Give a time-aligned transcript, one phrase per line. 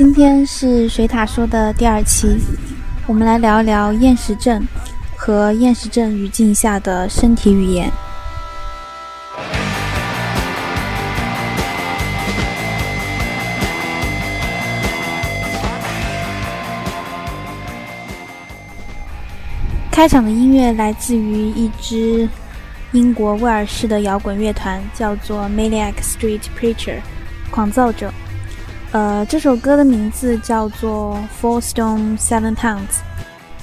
[0.00, 2.26] 今天是水塔说的第二期，
[3.06, 4.66] 我们来聊聊厌食症
[5.14, 7.92] 和厌食症语境下的身体语言。
[19.90, 22.26] 开场的音乐来自于一支
[22.92, 27.00] 英国威尔士的摇滚乐团，叫做 Maniac Street Preacher，
[27.50, 28.10] 狂躁者。
[28.92, 32.78] 呃，这首歌的名字叫做《Four Stone Seven Pounds》。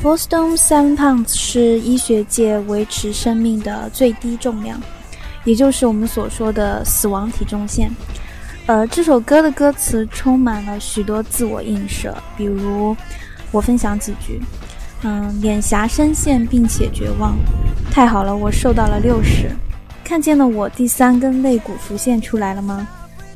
[0.02, 4.80] Four Stone Seven Pounds 是医学界维持生命的最低重量，
[5.44, 7.92] 也就是我们所说的死亡体重线。
[8.68, 12.96] 呃，这首歌的歌词充满了许多自我映射，比如
[13.52, 14.42] 我分享几句：
[15.04, 17.36] 嗯，脸颊深陷并且绝望，
[17.92, 19.52] 太好了，我瘦到了六十，
[20.06, 22.88] 看见了我第三根肋骨浮现出来了吗？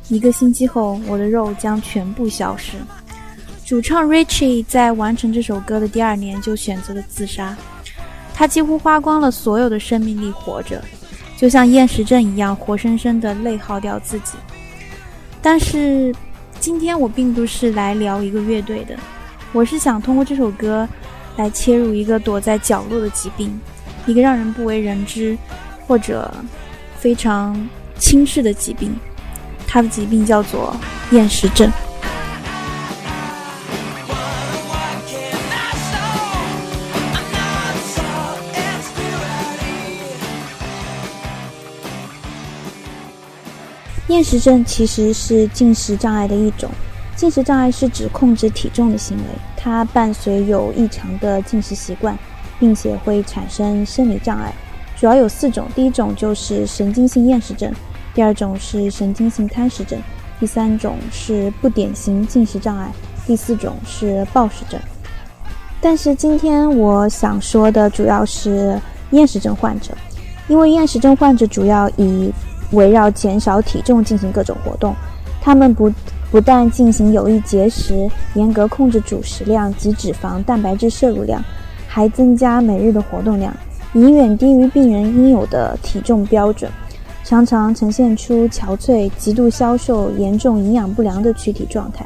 [0.08, 2.76] 一个星期后，我的肉将全部消失。
[3.64, 7.56] 主唱 Richie 在完成这首歌的第二年就选择了自杀。
[8.34, 10.82] 他几乎花光了所有的生命力活着，
[11.36, 14.34] 就像厌食症一样，活生生的内耗掉自己。
[15.40, 16.14] 但是，
[16.60, 18.96] 今天我并不是来聊一个乐队的，
[19.52, 20.86] 我是想通过这首歌
[21.36, 23.58] 来切入一个躲在角落的疾病，
[24.06, 25.36] 一个让人不为人知
[25.86, 26.32] 或者
[26.98, 28.94] 非常轻视的疾病。
[29.72, 30.76] 他的疾病叫做
[31.12, 31.72] 厌食症。
[44.08, 46.70] 厌食症其实是进食障碍的一种。
[47.16, 49.24] 进食障碍是指控制体重的行为，
[49.56, 52.14] 它伴随有异常的进食习惯，
[52.58, 54.52] 并且会产生生理障碍。
[55.00, 57.72] 主要有四种，第一种就是神经性厌食症。
[58.14, 59.98] 第二种是神经性贪食症，
[60.38, 62.92] 第三种是不典型进食障碍，
[63.26, 64.78] 第四种是暴食症。
[65.80, 69.92] 但是今天我想说的主要是厌食症患者，
[70.46, 72.32] 因为厌食症患者主要以
[72.72, 74.94] 围绕减少体重进行各种活动，
[75.40, 75.90] 他们不
[76.30, 81.42] 不但进行有意节食，严格控制主食量及脂肪、蛋白质摄入量，
[81.88, 83.54] 还增加每日的活动量，
[83.92, 86.70] 以远低于病人应有的体重标准。
[87.24, 92.04] 常常呈现出憔悴、极度消瘦、严重营养不良的躯体状态，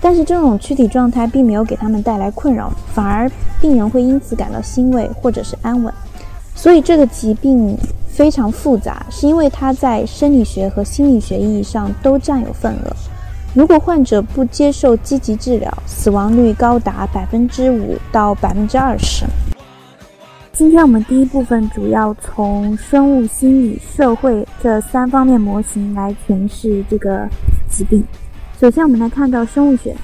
[0.00, 5.92] 但是这种躯体状态并没有给他们带来困扰，反而病人会因此感到欣慰或者是安稳。
[6.54, 12.92] 所以这个疾病非常复杂，是因为它在生理学和心理学意义上都占有份额。
[13.54, 19.24] 如果患者不接受积极治疗，死亡率高达百分之五到百分之二十。
[20.54, 27.28] 今天我们第一部分主要从生物、心理、社会这三方面模型来诠释这个
[27.68, 28.04] 疾病。
[28.60, 29.96] 首先，我们来看到生物学。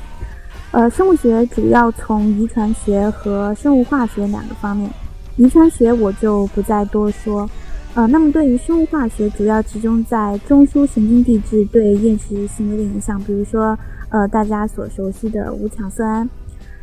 [0.73, 4.91] 呃，生物学主要从遗传学和生物化学两个方面。
[5.37, 7.49] 遗传学我就不再多说。
[7.95, 13.79] 呃，那么对于生物化学，主要集中在中枢神经递质对厌食行为的影响，比如说，
[14.09, 16.29] 呃，大家所熟悉的五羟色胺，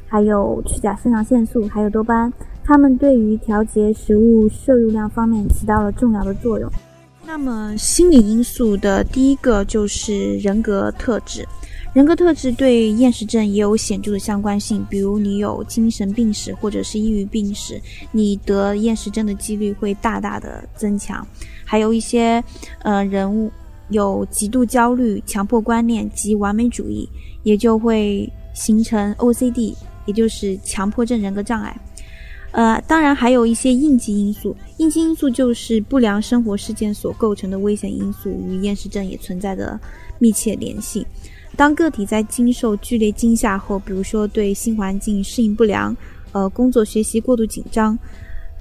[0.08, 2.32] 还有去甲肾上腺素，还有多巴胺。
[2.68, 6.70] 它们对于调节食物摄入量方面起到了重要的作用。
[7.26, 11.48] 那么，心理因素的第一个就是人格特质。
[11.94, 14.86] 人格特质对厌食症也有显著的相关性。
[14.90, 21.26] 比如，你有精神病史或者是抑郁病史，你得厌食症的几率会大大的增强。
[21.64, 22.44] 还有一些，
[22.84, 23.50] 呃，人物
[23.90, 27.08] 有极度焦虑、强迫观念及完美主义，
[27.44, 29.74] 也就会形成 OCD，
[30.06, 31.76] 也就是强迫症人格障碍。
[32.52, 34.56] 呃，当然还有一些应激因素。
[34.78, 39.80] 应激因素就是不良生活事件所构成的危险因素，与厌食症也存在着
[40.18, 41.06] 密切联系。
[41.56, 45.96] 当个体在经受剧烈惊吓后，比如说对新环境适应不良，
[46.32, 47.98] 呃，工作学习过度紧张，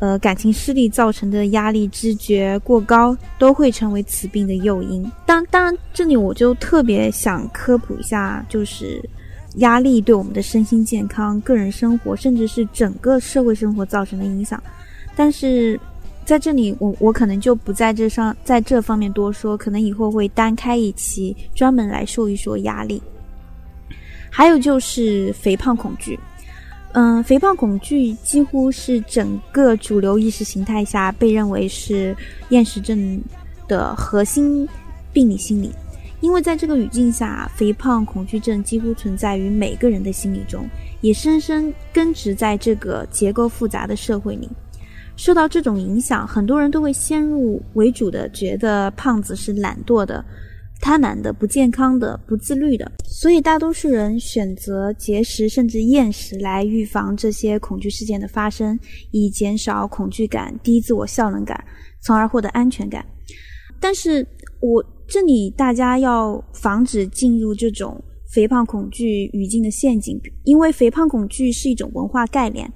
[0.00, 5.10] 呃，感情失利造成的压力知觉过高，都会成为此病的诱因。
[5.24, 9.02] 当当然，这里我就特别想科普一下，就是。
[9.56, 14.62] 压力对我们的身心健康、个人生活，甚至是整个社会生活造成的影响。
[15.14, 15.78] 但是
[16.24, 23.00] 在这里，我我可能就不在这上，在这方面多说，可能以后会单开一期专门来说一说压力。
[24.28, 26.18] 还有就是肥胖恐惧，
[26.92, 32.14] 嗯，肥胖恐惧几乎是整个主流意识形态下被认为是
[32.50, 33.18] 厌食症
[33.66, 34.68] 的核心
[35.14, 35.72] 病理心理。
[36.20, 40.68] 因为在这个语境下，肥胖恐惧症几乎存在于每个人的心理中，
[41.00, 44.48] 也深深根植在这个结构复杂的社会里。
[45.16, 50.24] 受到这种影响，很多人都会先入为主的觉得胖子是懒惰的，
[50.80, 58.78] 贪婪的、不健康的、不自律的，所以大多数人选择节食甚至厌食来预防这些恐惧事件的发生，
[59.10, 61.64] 以减少恐惧感、低自我效能感，
[62.02, 63.04] 从而获得安全感。
[63.80, 64.26] 但是
[64.60, 72.70] 我这里大家要防止进入这种肥胖恐惧语境的陷阱，因为肥胖恐惧是一种文化概念。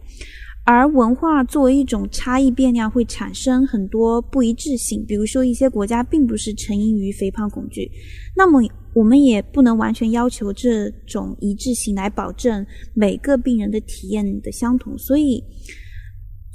[0.65, 5.05] 而文化作为一种差异变量，会产生很多不一致性。
[5.05, 7.91] 比如说，一些国家并不是成因于肥胖恐惧，
[8.37, 8.63] 那么
[8.95, 14.97] 我们也不能完全要求这种一致性来保证每个病人的体验的相同。
[14.97, 15.43] 所以，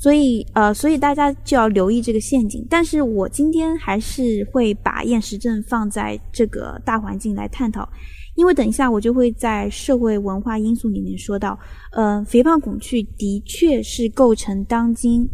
[0.06, 2.64] 所以呃，所以大家就要留意这个陷阱。
[2.70, 7.90] 但是我今天还是会把厌食症放在这个大环境来探讨。
[8.36, 11.58] 因为等一下我就会在社会文化因素里面说到，
[11.92, 15.28] 呃，肥胖恐惧的确是构成当今，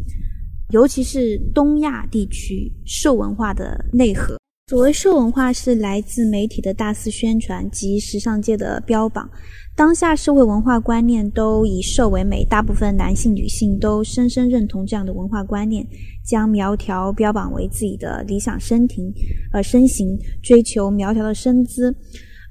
[0.70, 4.41] 尤其是东亚地区瘦文化的内核。
[4.72, 9.28] 所谓瘦文化是来自媒体的大肆宣传及时尚界的标榜。
[9.76, 15.86] 当下社会文化观念都以瘦为美，大部分男性、女性都深深认同这样的文化观念，
[16.24, 19.12] 将苗条标榜为自己的理想身体，
[19.52, 21.94] 呃，身形追求苗条的身姿。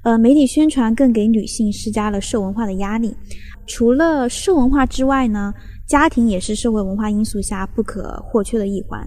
[0.04, 3.16] 呃，媒体宣传更给女性施加了瘦文化的压力。
[3.66, 5.52] 除了瘦文化之外呢，
[5.88, 9.04] 家庭也是社会文化因素下不可或缺的一环。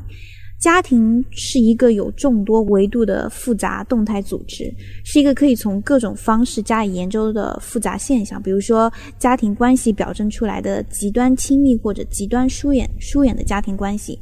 [0.59, 4.73] 家庭是一个有众多维度的复杂动态组织，
[5.03, 8.41] 是一个可以从各种方式加以研究的复杂现象。
[8.41, 14.17] 比如说，家庭关系表征出来的极端亲密或者极端疏远、疏远的家庭关系。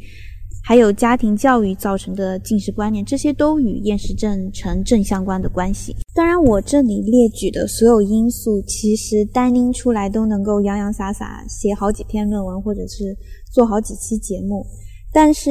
[0.65, 5.93] 还有家庭教育造成的进食观念，这些都与厌食症成正相关的关系。
[6.13, 13.13] 当然，我这里列举的所有因素，其实单拎出来都能够洋洋洒洒写好几篇论文，或者是
[13.51, 14.65] 做好几期节目。
[15.11, 15.49] 但是，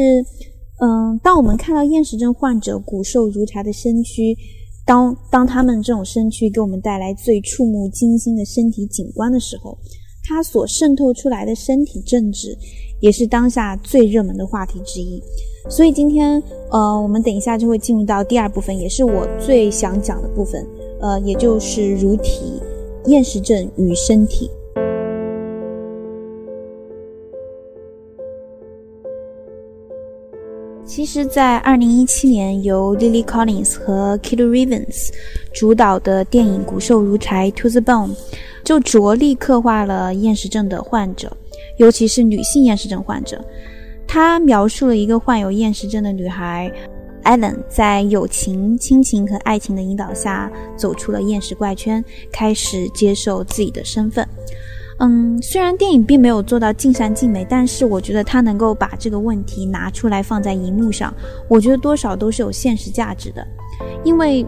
[0.84, 4.37] 嗯，当我们看到厌食症患者骨瘦如柴的身躯，
[4.84, 9.79] 当当他们这种身躯给我们带来最触目惊心的身体景观的时候，
[10.25, 12.58] 它所渗透出来的身体政治。
[13.00, 15.20] 也是当下最热门的话题之一，
[15.69, 16.40] 所以今天，
[16.70, 20.64] 呃，我们等一下就会进入到第二部分，也是我最想讲的部分，
[21.00, 22.62] 呃，也就是如题
[23.06, 24.49] 厌食症与身体。
[30.84, 35.11] 其实，在二零一七年由 Lily Collins 和 Kitty Rivens
[35.52, 38.14] 主导的电影《骨瘦如柴》（To the Bone）
[38.64, 41.34] 就着力刻画了厌食症的患者。
[41.79, 43.43] 尤其是女性厌食症患者，
[44.06, 46.70] 他描述了一个患有厌食症的女孩
[47.23, 54.28] 艾伦，在友情、亲情和爱情的引导下，走出了厌食怪圈，开始接受自己的身份。
[55.02, 61.12] 嗯，虽然电影并没有做到尽善尽美，但是我觉得他能够把这个问题拿出来放在荧幕上，
[61.49, 63.46] 我觉得多少都是有现实价值的，
[64.04, 64.46] 因为。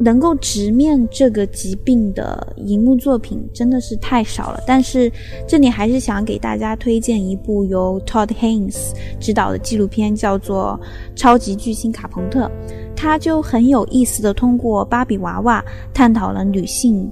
[0.00, 5.10] 能够直面这个疾病的荧幕作品真的是太少了，但是
[5.44, 10.78] 这里还是想给大家推荐一部由 Todd Haynes 执导的纪录片，叫做
[11.18, 12.46] 《超级巨星卡朋特》，
[12.94, 17.10] 它就很有意思的通过芭比娃娃探讨了女性，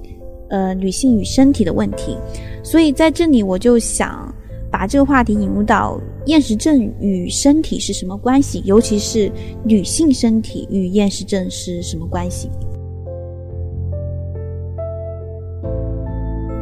[0.49, 2.17] 呃，女性与身体的问题。
[2.63, 4.33] 所以在这里我就想
[4.69, 9.31] 把这个话题引入到厌食症与身体是什么关系，尤其是
[9.63, 12.49] 女性身体与厌食症是什么关系。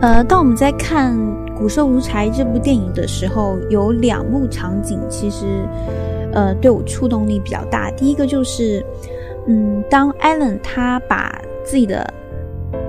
[0.01, 1.17] 呃，当我们在看
[1.57, 5.45] 《骨瘦如柴》这部电影的时候，有两幕场景，其实，
[6.31, 7.89] 呃，对我触动力比较大。
[7.91, 8.85] 第一个就是，
[9.47, 12.13] 嗯，当艾伦他把自己的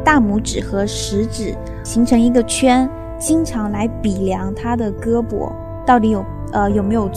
[0.06, 1.52] 大拇指和食指
[1.84, 5.50] 形成一个圈，经常来比量他的胳膊
[5.84, 7.10] 到底有呃有没有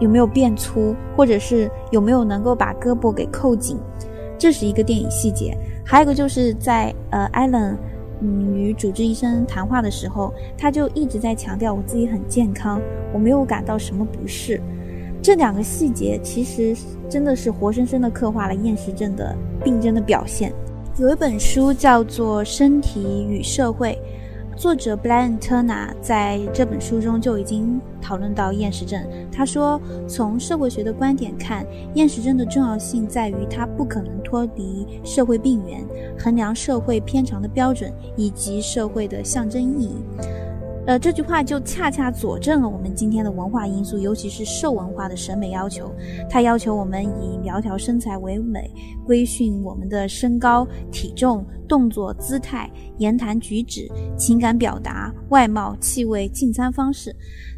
[0.00, 3.78] 有没有变粗，或者是有没有能够把胳膊给扣紧，
[4.38, 5.54] 这是一个电影细节。
[5.84, 7.76] 还有一个就是在呃艾伦。
[8.22, 12.78] 嗯，与主治医生谈话的时候，他就一直在强调我自己很健康，
[13.14, 14.60] 我没有感到什么不适。
[15.22, 16.76] 这两个细节其实
[17.08, 20.52] 真的是活生生的刻画了厌食症的病症的表现。
[21.00, 23.98] 有一本书叫做《身体与社会》。
[24.54, 29.02] 作者 Brian Turner 在这本书中就已经讨论到厌食症。
[29.32, 31.64] 他说，从社会学的观点看，
[31.94, 35.82] 厌食症的重要性在于它不可能脱离社会病源、
[36.18, 39.94] 衡量社会偏长的标准以及社会的象征意义。
[40.86, 45.92] 呃，这句话就恰恰佐证了我们今天的文化因素，尤其是瘦文化的审美要求。
[46.28, 48.68] 它要求我们以苗条身材为美，
[49.06, 52.68] 规训我们的身高、体重、动作、姿态、
[52.98, 57.14] 言谈举止、情感表达、外貌、气味、进餐方式。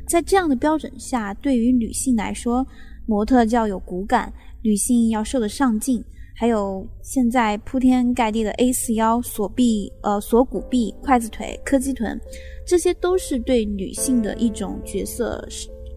[0.09, 2.67] 在这样的标准下，对于女性来说，
[3.07, 12.21] 模特要有骨感，女性要瘦得上镜，还有现在铺天盖地的 A 四腰、锁臂、呃锁骨臂、筷子腿、柯基臀，
[12.67, 15.47] 这些都是对女性的一种角色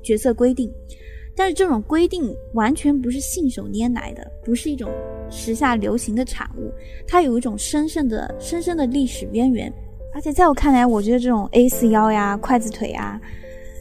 [0.04, 0.72] 角色规定。
[1.38, 4.90] 但是这种规定完全不是信手拈来的，不是一种
[5.30, 6.72] 时下流行的产物，
[7.08, 9.74] 它有一种深深的、深深的历史渊源。
[10.14, 13.20] 而且在我看来，我觉得这种 A 四腰呀、筷子腿呀，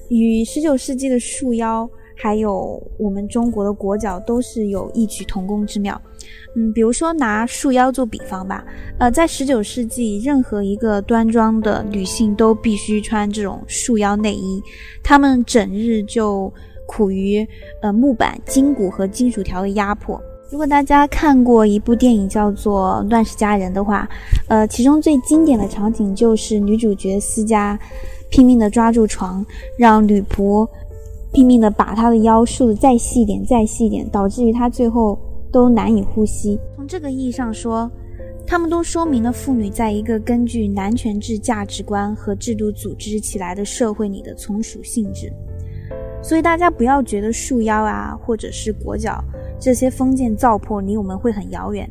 [0.08, 6.00] 与十九世纪的束腰，还有我们中国的裹脚，都是有异曲同工之妙。
[6.56, 8.64] 嗯，比如说拿束腰做比方吧，
[8.98, 14.62] 呃，在十九世纪，任何一个端庄的女性都必须穿这种束腰内衣，
[15.02, 16.52] 她们整日就。
[16.86, 17.44] 苦于
[17.80, 20.20] 呃木板、筋骨和金属条的压迫。
[20.50, 24.06] 如果大家看过一部电影叫做《乱世佳人》的话，
[24.48, 27.76] 呃，其中最经典的场景就是女主角思佳
[28.28, 29.44] 拼命地抓住床，
[29.78, 30.68] 让女仆
[31.32, 35.18] 拼命地把她的腰束得再细一点、再细一点，导致于她最后
[35.54, 36.58] 都难以呼吸。
[36.74, 37.88] 从这个意义上说，
[38.44, 45.32] 他们都说明了妇女在一个根据男权制价值观和制度组织起来的社会里的从属性质。
[46.20, 49.22] 所以大家不要觉得束腰啊，或者是裹脚
[49.60, 51.88] 这些封建糟粕离我们会很遥远。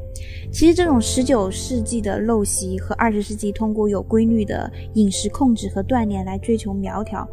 [0.52, 7.26] 其实这种十九世纪的陋习和二十世纪通过有规律的饮食控制和锻炼来追求苗条，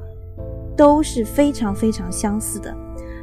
[0.76, 2.72] 都是非常非常相似的，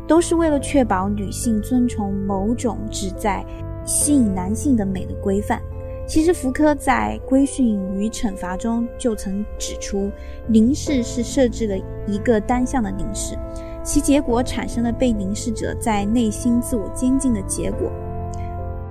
[0.08, 3.46] 都是为了确保女性遵从某种旨在
[3.86, 5.62] 吸引男性的美的规范。
[6.08, 10.10] 其实福柯在《规训与惩罚》中就曾指出，
[10.48, 11.76] 凝视是设置了
[12.08, 13.38] 一个单向的凝视。
[13.84, 17.92] 其结果产生了被凝视者在内心自我监禁的结果。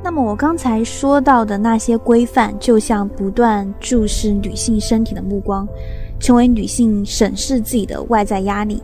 [0.05, 5.67] 那么我刚才说到的那些规范，就像不断注视女性身体的目光，
[6.21, 8.83] 成为女性审视自己的外在压力。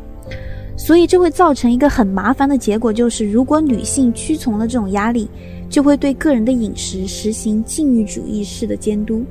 [0.76, 5.28] 所以这会造成一个很麻烦的结果，就是如果女性屈从了这种压力，
[5.68, 9.24] 就会对个人的饮食实行禁欲主义式的监督。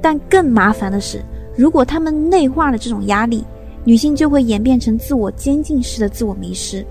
[0.00, 1.22] 但更麻烦的是，
[1.56, 3.44] 如果她们内化了这种压力，
[3.84, 6.84] 女性就会演变成自我监禁式的自我迷失，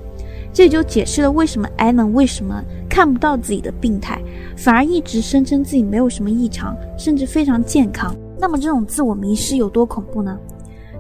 [0.53, 4.21] 这就解释了为什么艾伦为什么看不到自己的病态，
[4.55, 8.15] 反而一直声称自己没有什么异常，甚至非常健康。
[8.39, 10.37] 那么这种自我迷失有多恐怖呢？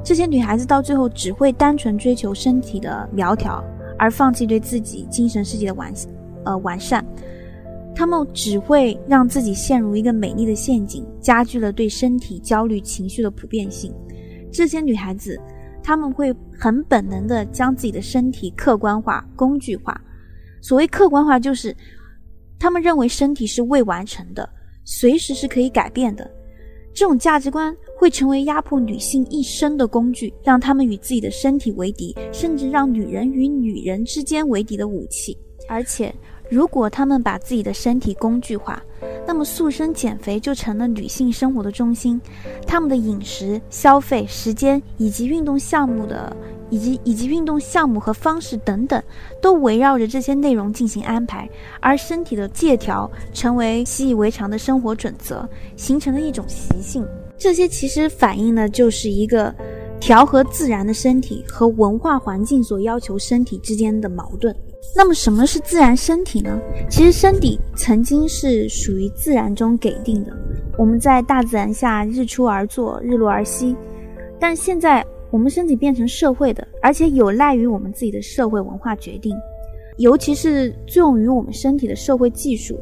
[0.07, 3.61] 这些女孩子到最后只会单纯追求身体的苗条，
[3.99, 5.93] 而放弃对自己精神世界的完
[6.45, 7.05] 呃完善。
[7.93, 13.93] 她们只会让自己陷入一个美丽的陷阱，加剧了对身体焦虑情绪的普遍性。
[14.49, 15.37] 这些女孩子。
[15.83, 19.97] 他们会很本能地将自己的身体客观化、工具化。
[20.61, 21.73] 所谓客观化，就是
[22.59, 24.49] 他们认为身体是未完成的，
[24.83, 26.29] 随时是可以改变的。
[26.93, 35.35] 这种价值观会成为压迫女性一生的工具，让他们与自己的身体为敌，甚至让女人与女人之间为敌的武器。
[35.67, 36.13] 而且，
[36.49, 38.81] 如果他们把自己的身体工具化，
[39.25, 42.21] 那么塑身减肥就成了女性生活的中心，
[42.65, 46.33] 她们的饮食、消费、时间以及运动项目的
[46.69, 49.03] 以及以及运动项目和方式等等，
[49.41, 51.49] 都围绕着这些内容进行安排，
[51.81, 57.05] 而身体的借条成为习以为常的生活准则，形成了一种习性。
[57.37, 59.53] 这些其实反映的就是一个
[59.99, 64.55] 调和自然的身体和文化环境所要求身体之间的矛盾。
[64.95, 66.59] 那么什么是自然身体呢？
[66.89, 70.35] 其实身体曾经是属于自然中给定的，
[70.77, 73.75] 我们在大自然下日出而作，日落而息。
[74.39, 79.35] 但现在我们身体变成社会的，而且有赖于我们自己的社会文化决定，
[79.97, 82.79] 尤其是作用于我们身体的社会技术，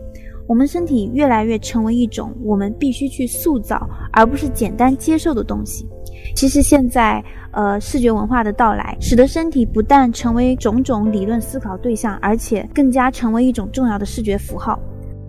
[0.48, 5.88] 我们身体越来越成为一种我们必须去塑造，而不是简单接受的东西。
[6.36, 7.24] 其实现在。
[7.58, 14.78] 呃，视觉文化的到来，使得身体不但成为种种理论思考对象，而且更加成为一种重要的视觉符号。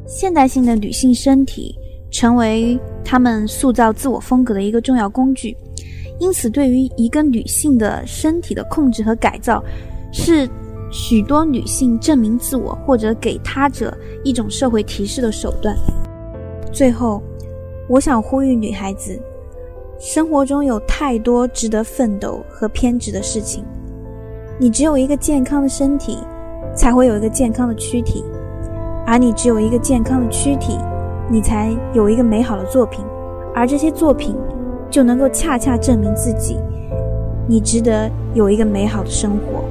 [0.08, 1.73] 现代性的女性身体
[2.11, 5.56] 成为她们塑造自我风格的一个重要工具。
[6.18, 9.62] 因此，对于一个女性的身体的控制和改造，
[10.12, 10.49] 是
[10.90, 15.76] 许多女性证明自我或者给他者一种社会提示的手段。
[16.72, 17.22] 最后，
[17.88, 19.20] 我想呼吁女孩子。
[19.98, 23.64] 生活中有太多值得奋斗和偏执的事情。
[24.58, 26.18] 你只有一个健康的身体，
[26.74, 28.22] 才会有一个健康的躯体；
[29.06, 30.78] 而你只有一个健康的躯体，
[31.30, 33.02] 你才有一个美好的作品。
[33.54, 34.36] 而这些作品，
[34.90, 36.58] 就能够恰恰证明自己，
[37.48, 39.64] 你值得有一个美好的生活。